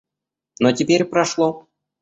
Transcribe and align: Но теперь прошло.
Но 0.59 0.71
теперь 0.71 1.05
прошло. 1.05 1.67